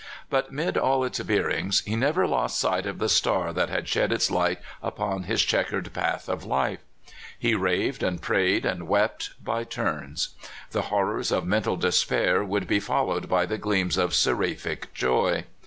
But 0.31 0.51
mid 0.51 0.79
all 0.79 1.03
its 1.03 1.19
veerings 1.19 1.85
he 1.85 1.95
never 1.95 2.25
lost 2.25 2.59
sight 2.59 2.87
of 2.87 2.97
the 2.97 3.07
Star 3.07 3.53
that 3.53 3.69
had 3.69 3.87
shed 3.87 4.11
its 4.11 4.31
light 4.31 4.57
upon 4.81 5.25
his 5.25 5.43
checkered 5.43 5.93
path 5.93 6.27
of 6.27 6.43
life. 6.43 6.79
He 7.37 7.53
raved 7.53 8.01
and 8.01 8.19
prayed 8.19 8.65
and 8.65 8.87
wept, 8.87 9.29
by 9.43 9.63
turns. 9.63 10.29
The 10.71 10.81
hor 10.89 11.05
rors 11.09 11.31
of 11.31 11.45
mental 11.45 11.75
despair 11.77 12.43
would 12.43 12.65
be 12.67 12.79
followed 12.79 13.29
by 13.29 13.45
gleams 13.45 13.95
of 13.95 14.15
seraphic 14.15 14.91
joy. 14.95 15.43